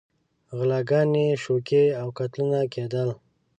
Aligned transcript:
غلاګانې، 0.57 1.27
شوکې 1.43 1.83
او 2.01 2.07
قتلونه 2.17 2.59
کېدل. 2.73 3.09